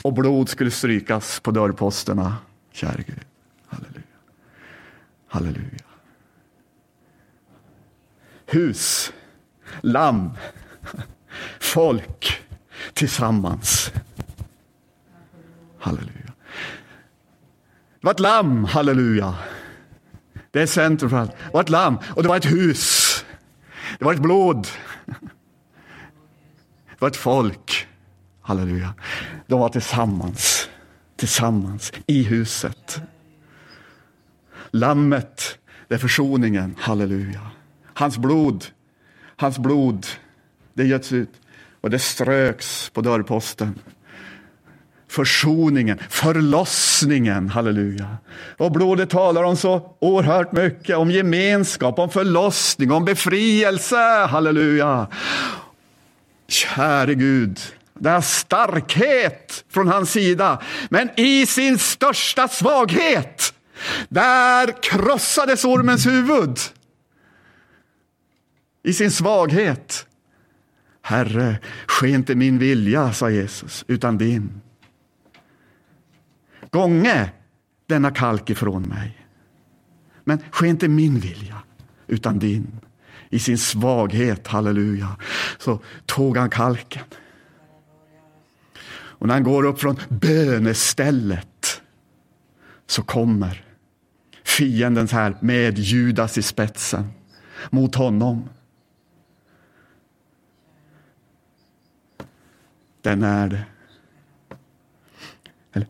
[0.05, 2.37] och blod skulle strykas på dörrposterna.
[2.71, 3.25] Käre Gud.
[3.67, 4.03] Halleluja.
[5.27, 5.85] Halleluja.
[8.45, 9.13] Hus,
[9.81, 10.31] lamm,
[11.59, 12.41] folk
[12.93, 13.91] tillsammans.
[15.79, 16.33] Halleluja.
[17.99, 19.35] Det var ett lamm, halleluja.
[20.51, 21.31] Det är centrum för allt.
[21.31, 23.25] Det var ett lamm och det var ett hus.
[23.99, 24.67] Det var ett blod.
[26.89, 27.87] Det var ett folk.
[28.45, 28.93] Halleluja.
[29.47, 30.69] De var tillsammans.
[31.15, 33.01] Tillsammans i huset.
[34.71, 36.75] Lammet, det är försoningen.
[36.79, 37.41] Halleluja.
[37.93, 38.65] Hans blod,
[39.35, 40.05] hans blod,
[40.73, 41.31] det göts ut
[41.81, 43.79] och det ströks på dörrposten.
[45.07, 48.17] Försoningen, förlossningen, halleluja.
[48.57, 55.07] Och blodet talar om så oerhört mycket, om gemenskap, om förlossning, om befrielse, halleluja.
[56.47, 57.59] Käre Gud,
[57.99, 63.53] denna starkhet från hans sida, men i sin största svaghet,
[64.09, 66.59] där krossades ormens huvud.
[68.83, 70.07] i sin svaghet.
[71.01, 74.61] Herre, ske inte min vilja, sa Jesus, utan din.
[76.69, 77.29] Gånge
[77.87, 79.27] denna kalk ifrån mig.
[80.23, 81.55] Men ske inte min vilja,
[82.07, 82.79] utan din.
[83.29, 85.17] I sin svaghet, halleluja,
[85.57, 87.03] så tog han kalken.
[89.17, 91.81] Och när han går upp från bönestället
[92.87, 93.65] så kommer
[94.43, 97.11] fienden här med Judas i spetsen
[97.69, 98.49] mot honom.
[103.01, 103.65] Den är det.
[105.73, 105.87] Eller,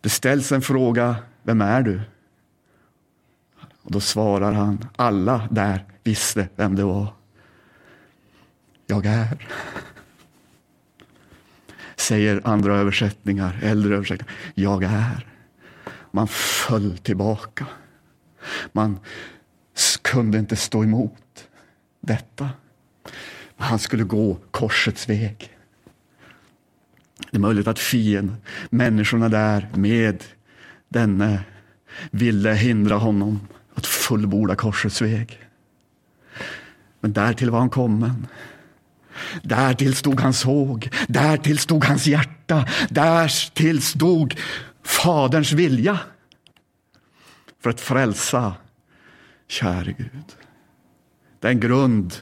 [0.00, 2.00] det ställs en fråga, vem är du?
[3.82, 7.14] Och då svarar han, alla där visste vem det var.
[8.86, 9.48] Jag är.
[12.10, 14.34] Säger andra översättningar, äldre översättningar.
[14.54, 15.26] Jag är.
[16.10, 17.66] Man föll tillbaka.
[18.72, 18.98] Man
[20.02, 21.48] kunde inte stå emot
[22.00, 22.50] detta.
[23.56, 25.56] Han skulle gå korsets väg.
[27.30, 28.36] Det är möjligt att fienden,
[28.70, 30.24] människorna där med
[30.88, 31.40] denne
[32.10, 35.38] ville hindra honom att fullborda korsets väg.
[37.00, 38.26] Men därtill var han kommen.
[39.42, 44.34] Därtill stod hans såg, därtill stod hans hjärta, därtill stod
[44.84, 45.98] Faderns vilja
[47.62, 48.54] för att frälsa,
[49.48, 50.36] käre Gud.
[51.40, 52.14] Den grund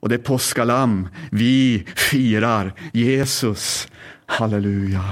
[0.00, 3.88] och det påskalamm vi firar, Jesus,
[4.26, 5.10] halleluja.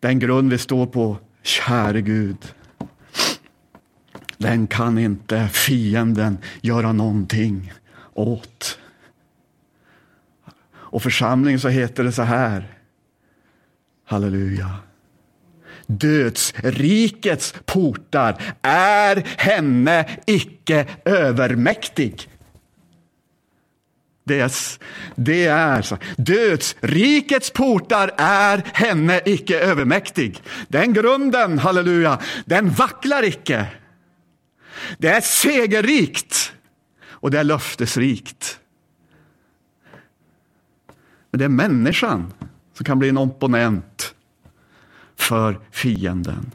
[0.00, 2.54] Den grund vi står på, käre Gud.
[4.38, 7.72] Den kan inte fienden göra någonting
[8.14, 8.78] åt.
[10.94, 12.78] Och församlingen så heter det så här.
[14.06, 14.76] Halleluja.
[15.86, 22.28] Dödsrikets portar är henne icke övermäktig.
[24.24, 24.52] Det är,
[25.14, 25.98] det är så.
[26.16, 30.42] Dödsrikets portar är henne icke övermäktig.
[30.68, 33.66] Den grunden, halleluja, den vacklar icke.
[34.98, 36.52] Det är segerrikt
[37.08, 38.60] och det är löftesrikt.
[41.34, 42.32] Men det är människan
[42.72, 44.14] som kan bli en opponent
[45.16, 46.50] för fienden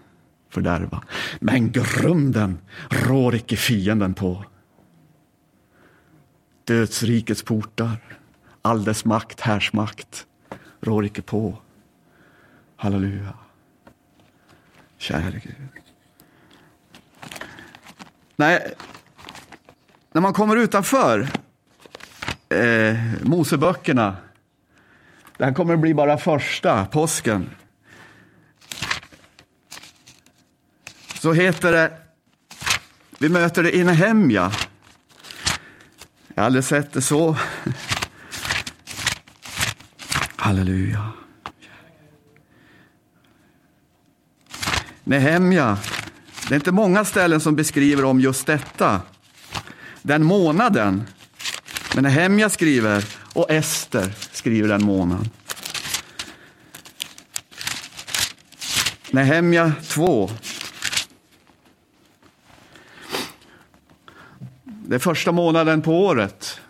[0.50, 1.04] fördärva.
[1.40, 2.58] Men grunden
[2.90, 4.46] rår icke fienden på.
[6.64, 7.98] Dödsrikets portar,
[8.62, 10.26] all dess makt, härsmakt,
[10.82, 11.58] rår icke på.
[12.76, 13.34] Halleluja.
[14.98, 15.84] Käre Gud.
[18.36, 18.74] Nej,
[20.12, 21.30] när man kommer utanför
[22.50, 24.18] eh, Moseböckerna,
[25.40, 27.50] det här kommer att bli bara första påsken,
[31.22, 31.92] så heter det,
[33.20, 34.52] vi möter det i Nehemja.
[36.28, 37.38] Jag har aldrig sett det så.
[40.36, 41.12] Halleluja.
[45.04, 45.78] Nehemja,
[46.48, 49.02] det är inte många ställen som beskriver om just detta.
[50.02, 51.04] Den månaden.
[51.96, 55.30] Men Nehemja skriver, och Ester skriver den månaden.
[59.12, 60.30] Nehemja 2.
[64.64, 66.62] Det är första månaden på året.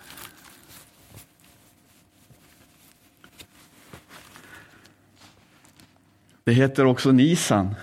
[6.44, 7.76] Det heter också Nisan.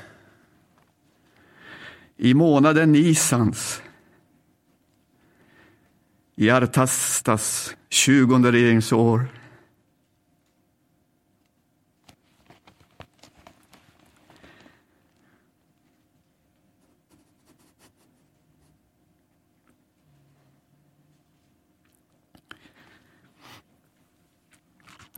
[2.16, 3.82] I månaden Nisans,
[6.36, 9.28] i Artastas tjugonde regeringsår,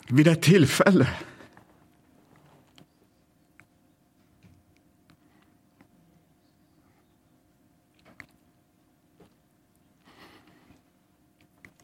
[0.08, 1.08] vid ett tillfälle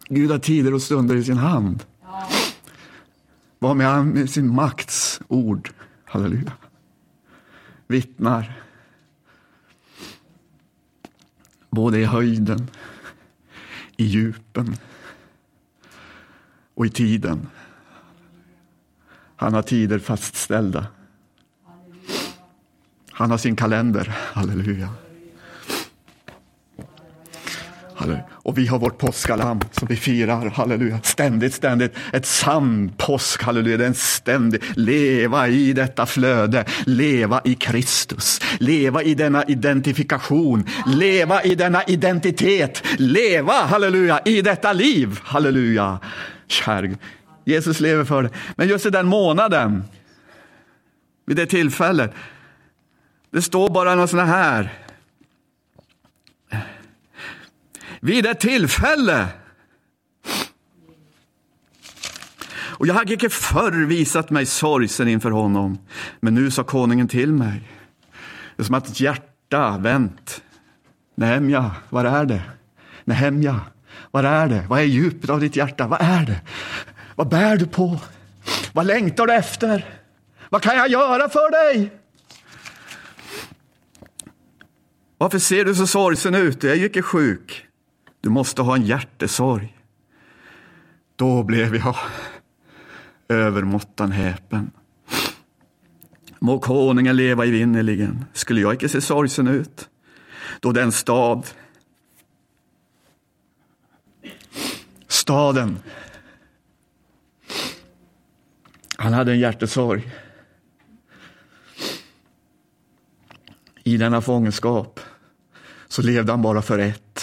[0.09, 1.85] Gud har tider och stunder i sin hand.
[3.59, 5.71] Var med han med sin makts ord,
[6.05, 6.53] halleluja,
[7.87, 8.61] vittnar.
[11.71, 12.71] Både i höjden,
[13.97, 14.77] i djupen
[16.75, 17.49] och i tiden.
[19.37, 20.87] Han har tider fastställda.
[23.11, 24.89] Han har sin kalender, halleluja.
[27.95, 28.34] Halleluja.
[28.45, 31.95] Och vi har vårt påskalamm som vi firar, halleluja, ständigt, ständigt.
[32.13, 38.41] Ett sann påsk, halleluja, det är en ständig, leva i detta flöde, leva i Kristus,
[38.59, 45.99] leva i denna identifikation, leva i denna identitet, leva, halleluja, i detta liv, halleluja.
[46.47, 46.97] Kär
[47.45, 48.31] Jesus lever för det.
[48.57, 49.85] Men just i den månaden,
[51.27, 52.13] vid det tillfället,
[53.31, 54.84] det står bara något sådana här.
[58.05, 59.27] Vid ett tillfälle.
[62.55, 65.79] Och jag hade icke förr visat mig sorgsen inför honom,
[66.21, 67.71] men nu sa konungen till mig.
[68.57, 70.43] Det är som att ett hjärta vänt.
[71.15, 72.43] Nehemja, var är det?
[73.05, 73.61] Nehemja,
[74.11, 74.65] var är det?
[74.69, 75.87] Vad är djupet av ditt hjärta?
[75.87, 76.41] Vad är det?
[77.15, 78.01] Vad bär du på?
[78.73, 80.01] Vad längtar du efter?
[80.49, 81.93] Vad kan jag göra för dig?
[85.19, 86.63] Varför ser du så sorgsen ut?
[86.63, 87.64] Jag är ju sjuk.
[88.25, 89.79] Du måste ha en hjärtesorg.
[91.17, 91.97] Då blev jag
[93.29, 94.71] övermåttan häpen.
[96.39, 98.25] Må konungen leva evinnerligen.
[98.33, 99.89] Skulle jag icke se sorgsen ut?
[100.61, 101.47] Då den stad,
[105.09, 105.79] staden,
[108.97, 110.13] han hade en hjärtesorg.
[113.83, 115.01] I denna fångenskap
[115.89, 117.14] så levde han bara för ett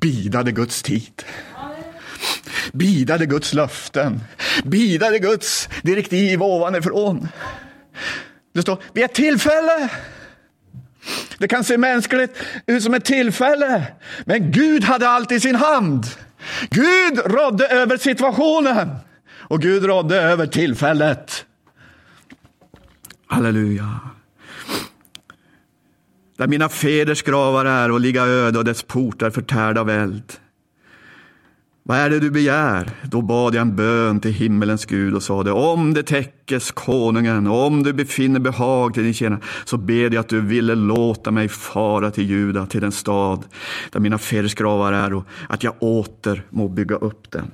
[0.00, 1.22] bidade Guds tid.
[2.72, 4.20] Bidade Guds löften.
[4.64, 7.28] Bidade Guds direktiv ovanifrån.
[8.54, 9.88] Det står, vid ett tillfälle.
[11.38, 13.86] Det kan se mänskligt ut som ett tillfälle,
[14.24, 16.06] men Gud hade allt i sin hand.
[16.70, 18.96] Gud rådde över situationen
[19.38, 21.44] och Gud rådde över tillfället.
[23.26, 24.00] Halleluja.
[26.38, 30.32] Där mina fäders gravar är och ligga öde och dess portar förtärda av eld.
[31.82, 32.90] Vad är det du begär?
[33.02, 37.82] Då bad jag en bön till himmelens Gud och sade, om det täckes konungen, om
[37.82, 42.10] du befinner behag till din tjänare, så bed jag att du ville låta mig fara
[42.10, 43.44] till Juda, till den stad
[43.90, 47.50] där mina fäders gravar är och att jag åter må bygga upp den.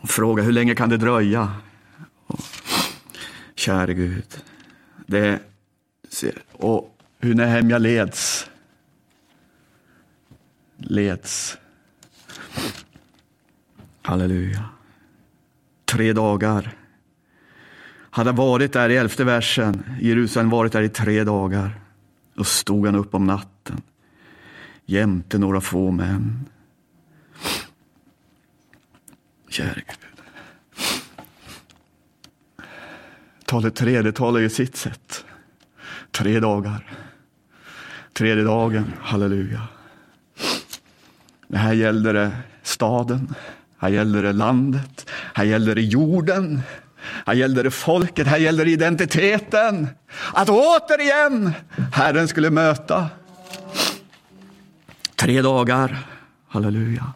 [0.00, 1.52] Och fråga, hur länge kan det dröja?
[3.56, 4.24] käre Gud,
[5.06, 5.38] det
[6.52, 8.50] och hur Nehemja leds.
[10.76, 11.58] Leds.
[14.02, 14.64] Halleluja.
[15.84, 16.76] Tre dagar.
[18.10, 21.80] Hade varit där i elfte versen, Jerusalem varit där i tre dagar.
[22.36, 23.82] Och stod han upp om natten
[24.88, 26.48] jämte några få män.
[29.48, 29.98] Käre Gud.
[33.44, 35.24] Talet tre, det talar ju sitt sätt.
[36.18, 36.82] Tre dagar.
[38.12, 39.62] Tredje dagen, halleluja.
[41.46, 42.30] Men här gällde det
[42.62, 43.34] staden,
[43.78, 46.62] här gällde det landet, här gällde det jorden,
[47.26, 49.88] här gällde det folket, här gällde det identiteten.
[50.32, 51.52] Att återigen
[51.92, 53.08] Herren skulle möta.
[55.16, 56.06] Tre dagar,
[56.48, 57.12] halleluja.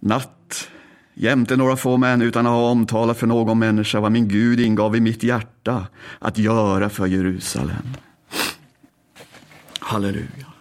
[0.00, 0.43] Natt
[1.14, 4.96] jämte några få män utan att ha omtalat för någon människa vad min Gud ingav
[4.96, 5.86] i mitt hjärta
[6.18, 7.96] att göra för Jerusalem.
[9.78, 10.52] Halleluja.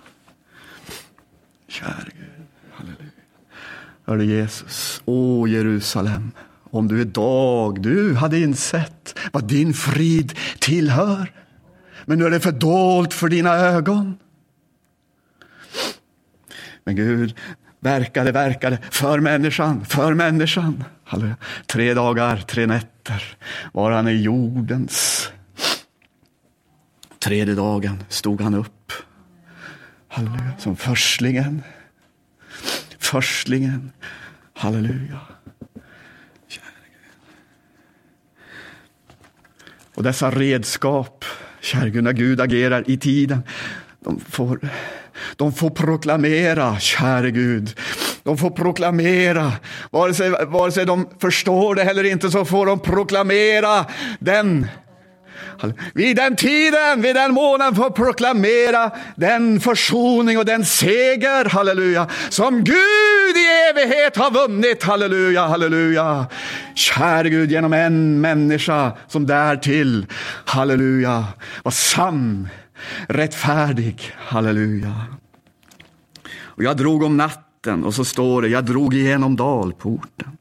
[1.68, 2.48] Käre Gud.
[2.72, 3.12] Halleluja.
[4.06, 6.32] Hörde Jesus, O Jerusalem,
[6.64, 11.32] om du idag, du hade insett vad din frid tillhör.
[12.06, 14.18] Men nu är det fördolt för dina ögon.
[16.84, 17.36] Men Gud,
[17.84, 20.84] verkade, verkade för människan, för människan.
[21.04, 21.36] Halleluja.
[21.66, 23.38] Tre dagar, tre nätter
[23.72, 25.30] var han i jordens.
[27.20, 28.92] Tredje dagen stod han upp.
[30.08, 30.52] Halleluja.
[30.60, 31.64] Som förstlingen.
[33.00, 33.92] Förstlingen.
[34.54, 35.20] Halleluja.
[39.96, 41.26] Och dessa redskap,
[41.62, 43.44] kära Gud, när Gud agerar i tiden,
[44.00, 44.60] de får
[45.36, 47.80] de får proklamera, käre Gud.
[48.24, 49.52] De får proklamera,
[49.92, 53.86] vare sig, vare sig de förstår det eller inte, så får de proklamera
[54.20, 54.68] den
[55.94, 62.64] vid den tiden, vid den månaden får proklamera den försoning och den seger, halleluja, som
[62.64, 66.26] Gud i evighet har vunnit, halleluja, halleluja.
[66.76, 70.06] Käre Gud, genom en människa som därtill,
[70.46, 71.26] halleluja,
[71.64, 72.50] var sann
[73.08, 74.12] rättfärdig.
[74.18, 74.94] Halleluja.
[76.56, 80.38] Och jag drog om natten och så står det, jag drog igenom dalporten.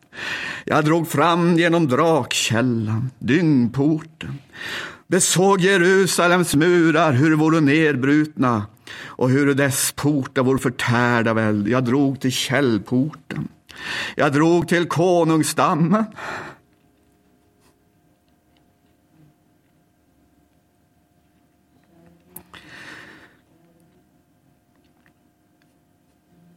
[0.64, 4.38] Jag drog fram genom drakkällan, dyngporten.
[5.06, 8.66] Besåg Jerusalems murar, hur vore nedbrutna
[9.04, 11.68] och hur dess portar vore förtärda väld.
[11.68, 13.48] Jag drog till källporten.
[14.14, 16.04] Jag drog till konungsdammen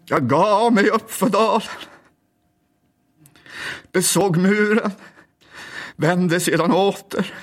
[0.05, 1.67] Jag gav mig upp för dalen.
[3.91, 4.91] Besåg muren.
[5.95, 7.33] Vände sedan åter.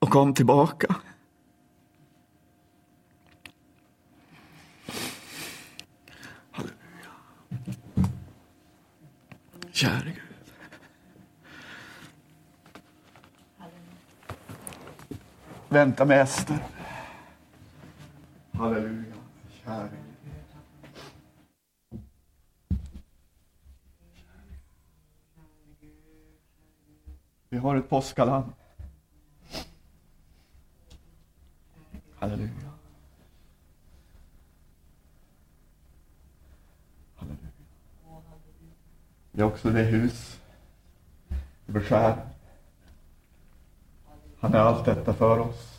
[0.00, 0.94] Och kom tillbaka.
[6.50, 7.10] Halleluja.
[9.72, 10.22] Käre Gud.
[15.68, 16.58] Vänta med Ester.
[18.52, 19.13] Halleluja.
[19.64, 19.90] Käre
[27.48, 28.52] Vi har ett påskalamm.
[32.14, 32.50] Halleluja.
[37.16, 37.48] Halleluja.
[39.32, 40.40] Det är också det hus
[41.66, 42.26] vi beskär.
[44.40, 45.73] Han är allt detta för oss.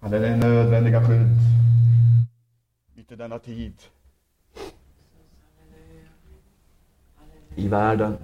[0.00, 1.36] Han är det nödvändiga skydd
[3.10, 3.74] mitt i denna tid.
[7.54, 8.18] I världen.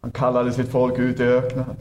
[0.00, 1.76] Han kallade sitt folk ut i öknen.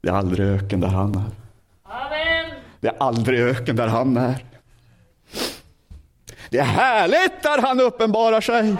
[0.00, 1.30] Det är aldrig öken där han är.
[1.82, 2.60] Amen.
[2.80, 4.44] Det är aldrig öken där han är.
[6.50, 8.76] Det är härligt där han uppenbarar sig.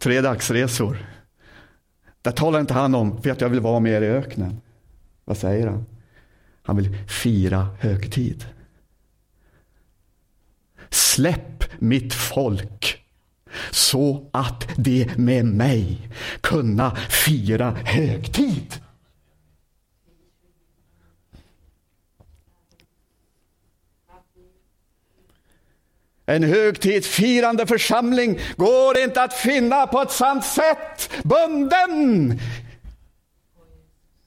[0.00, 1.06] Tre dagsresor.
[2.22, 4.60] Där talar inte han om för att jag vill vara med er i öknen.
[5.24, 5.86] Vad säger han?
[6.62, 8.46] Han vill fira högtid.
[10.90, 13.02] Släpp mitt folk
[13.70, 18.74] så att de med mig kunna fira högtid.
[26.30, 32.38] En högtidsfirande församling går inte att finna på ett sant sätt bunden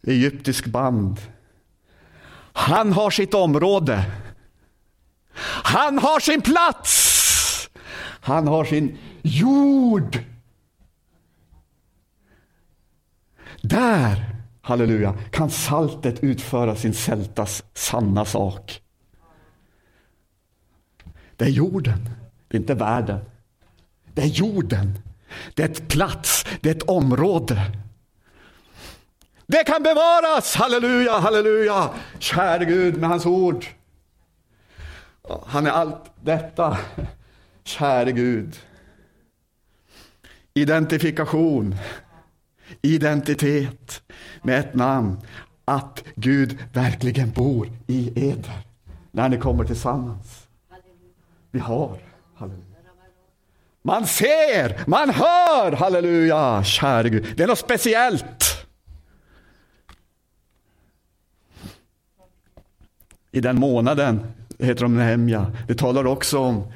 [0.07, 1.19] egyptisk band.
[2.53, 4.03] Han har sitt område.
[5.63, 7.69] Han har sin plats.
[8.21, 10.19] Han har sin jord.
[13.61, 14.25] Där,
[14.61, 18.82] halleluja, kan saltet utföra sin sältas sanna sak.
[21.43, 22.09] Det är jorden,
[22.47, 23.19] det är inte världen.
[24.13, 24.99] Det är jorden.
[25.53, 27.71] Det är ett plats, det är ett område.
[29.47, 31.89] Det kan bevaras, halleluja, halleluja.
[32.19, 33.65] Käre Gud med hans ord.
[35.45, 36.77] Han är allt detta,
[37.63, 38.55] käre Gud.
[40.53, 41.75] Identifikation,
[42.81, 44.01] identitet
[44.41, 45.17] med ett namn.
[45.65, 48.61] Att Gud verkligen bor i eder
[49.11, 50.42] när ni kommer tillsammans.
[51.53, 51.97] Vi har,
[52.35, 52.65] halleluja.
[53.81, 57.33] Man ser, man hör, halleluja, käre Gud.
[57.37, 58.67] Det är något speciellt.
[63.31, 66.73] I den månaden, det heter de Nehemja, det talar också om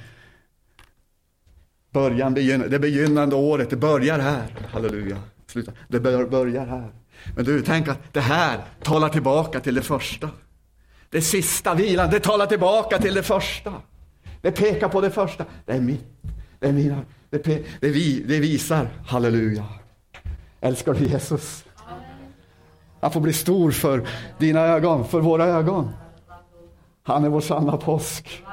[1.91, 5.17] början, det begynnande året, det börjar här, halleluja.
[5.47, 5.71] Sluta.
[5.87, 6.91] Det börjar här.
[7.35, 10.29] Men du, tänk att det här talar tillbaka till det första.
[11.09, 13.73] Det sista vilan, det talar tillbaka till det första.
[14.41, 15.45] Det pekar på det första.
[15.65, 16.05] Det är mitt.
[16.59, 17.01] Det är mina.
[17.29, 19.65] Det, pe- det, vi, det visar, halleluja.
[20.61, 21.63] Älskar du Jesus?
[23.01, 24.07] Han får bli stor för
[24.37, 25.89] dina ögon, för våra ögon.
[27.03, 28.43] Han är vår sanna påsk.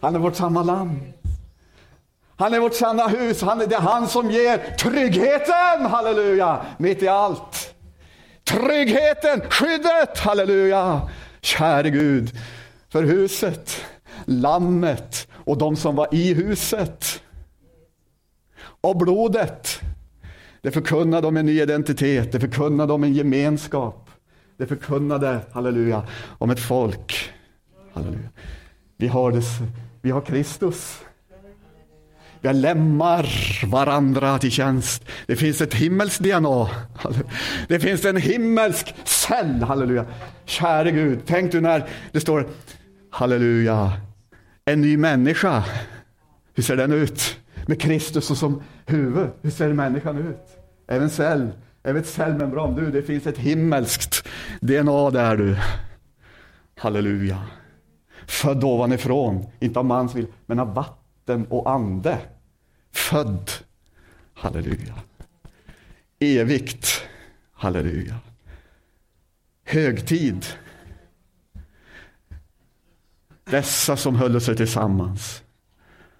[0.00, 1.00] Han är vårt sanna lamm.
[2.36, 3.42] Han är vårt sanna hus.
[3.42, 7.74] Han är, det är han som ger tryggheten, halleluja, mitt i allt.
[8.44, 11.08] Tryggheten, skyddet, halleluja.
[11.40, 12.38] Käre Gud,
[12.88, 13.84] för huset,
[14.24, 17.22] lammet och de som var i huset.
[18.80, 19.80] Och blodet.
[20.60, 24.10] Det förkunnade om en ny identitet, det förkunnade om en gemenskap.
[24.56, 26.02] Det förkunnade, halleluja,
[26.38, 27.32] om ett folk.
[27.92, 28.28] Halleluja.
[28.96, 29.42] Vi har, det,
[30.00, 30.98] vi har Kristus.
[32.40, 33.26] Vi lämnar
[33.66, 35.04] varandra till tjänst.
[35.26, 36.68] Det finns ett himmelskt DNA.
[37.68, 39.62] Det finns en himmelsk cell.
[39.62, 40.06] Halleluja.
[40.44, 42.48] Käre Gud, tänk du när det står
[43.10, 43.92] halleluja,
[44.64, 45.64] en ny människa.
[46.54, 47.38] Hur ser den ut?
[47.66, 49.28] Med Kristus som huvud.
[49.42, 50.46] Hur ser människan ut?
[50.86, 51.52] Även cell.
[51.82, 52.74] Även ett cellmembran.
[52.74, 54.28] Du, det finns ett himmelskt
[54.60, 55.56] DNA där du.
[56.76, 57.42] Halleluja.
[58.26, 62.18] Född ovanifrån, inte av mans vilja, men av vatten och ande.
[62.92, 63.50] Född.
[64.34, 64.94] Halleluja.
[66.18, 67.02] Evigt.
[67.52, 68.16] Halleluja.
[69.64, 70.46] Högtid.
[73.52, 75.42] Dessa som höll sig tillsammans.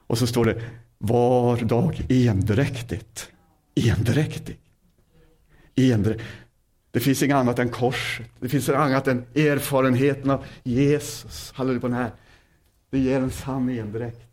[0.07, 0.63] Och så står det
[0.99, 3.31] var dag endräktigt.
[3.75, 4.59] Endräktig.
[6.91, 8.27] Det finns inget annat än korset.
[8.41, 11.53] Det finns inget annat än erfarenheten av Jesus.
[11.55, 12.11] Halleluja den här.
[12.91, 14.27] Det ger en sann endräkt.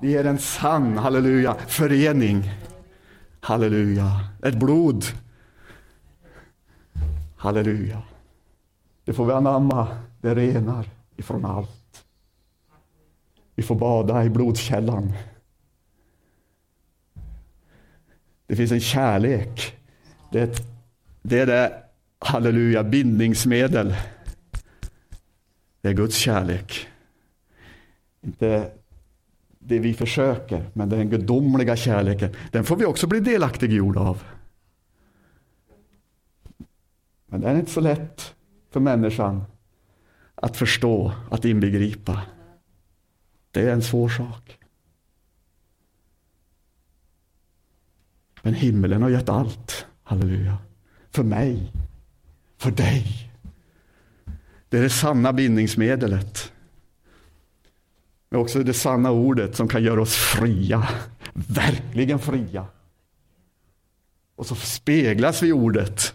[0.00, 2.50] Det ger en sann, halleluja, förening.
[3.40, 4.28] Halleluja.
[4.42, 5.04] Ett blod.
[7.36, 8.02] Halleluja.
[9.04, 9.88] Det får vi anamma.
[10.20, 12.03] Det renar ifrån allt.
[13.54, 15.12] Vi får bada i blodkällan.
[18.46, 19.76] Det finns en kärlek.
[20.32, 20.62] Det är, ett,
[21.22, 21.82] det, är det,
[22.18, 23.94] halleluja, bindningsmedel.
[25.80, 26.86] Det är Guds kärlek.
[28.20, 28.70] Inte
[29.58, 32.30] det vi försöker, men den gudomliga kärleken.
[32.50, 34.22] Den får vi också bli delaktiggjorda av.
[37.26, 38.34] Men den är inte så lätt
[38.70, 39.44] för människan
[40.34, 42.22] att förstå, att inbegripa.
[43.54, 44.58] Det är en svår sak.
[48.42, 50.58] Men himmelen har gett allt, halleluja,
[51.10, 51.72] för mig,
[52.58, 53.32] för dig.
[54.68, 56.52] Det är det sanna bindningsmedlet.
[58.28, 60.88] Men också det sanna ordet som kan göra oss fria,
[61.34, 62.66] verkligen fria.
[64.36, 66.14] Och så speglas vi i ordet,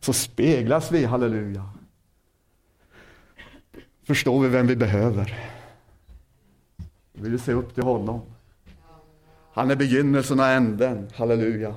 [0.00, 1.70] så speglas vi, halleluja.
[4.02, 5.59] Förstår vi vem vi behöver.
[7.20, 8.20] Vi vill se upp till honom.
[9.52, 11.74] Han är begynnelsen och änden, halleluja.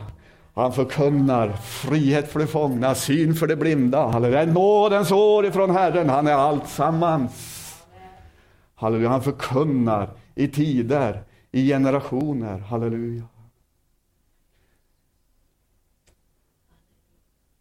[0.54, 4.08] Han förkunnar frihet för de fångna, syn för de blinda.
[4.08, 4.46] Halleluja.
[4.46, 7.60] Nådens år ifrån Herren, han är allt sammans.
[8.76, 12.60] Halleluja, han förkunnar i tider, i generationer.
[12.60, 13.24] Halleluja.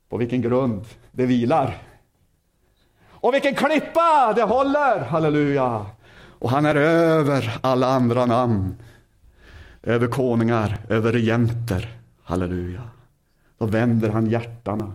[0.09, 1.78] På vilken grund det vilar.
[3.09, 5.01] Och vilken klippa det håller.
[5.01, 5.87] Halleluja.
[6.43, 8.76] Och han är över alla andra namn.
[9.82, 11.88] Över konungar, över regenter.
[12.24, 12.82] Halleluja.
[13.59, 14.93] Då vänder han hjärtana.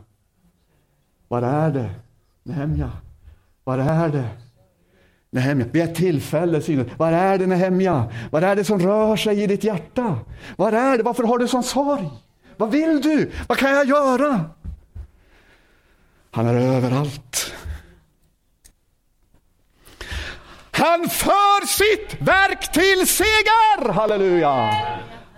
[1.27, 1.89] Var är det?
[2.43, 2.91] Nehemja.
[3.63, 4.29] Var är det?
[5.29, 8.11] Nehemja, vid ett tillfälle synes Var är det Nehemja?
[8.31, 10.19] Vad är det som rör sig i ditt hjärta?
[10.55, 11.03] Var är det?
[11.03, 12.09] Varför har du sån sorg?
[12.57, 13.31] Vad vill du?
[13.47, 14.45] Vad kan jag göra?
[16.31, 17.53] Han är överallt.
[20.77, 23.93] Han för sitt verk till seger!
[23.93, 24.71] Halleluja!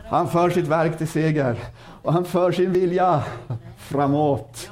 [0.06, 1.58] Han för sitt verk till seger
[2.02, 3.24] och han för sin vilja
[3.78, 4.72] framåt.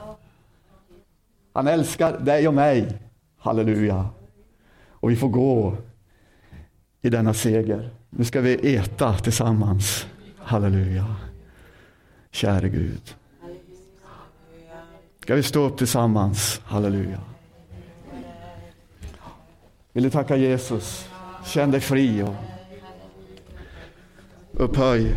[1.53, 2.97] Han älskar dig och mig.
[3.37, 4.09] Halleluja.
[4.89, 5.77] Och vi får gå
[7.01, 7.89] i denna seger.
[8.09, 10.07] Nu ska vi äta tillsammans.
[10.37, 11.15] Halleluja.
[12.31, 13.15] Käre Gud.
[15.21, 16.61] Ska vi stå upp tillsammans?
[16.65, 17.19] Halleluja.
[19.97, 21.09] Vill du tacka Jesus?
[21.45, 22.35] Känn dig fri och
[24.53, 25.15] upphöj.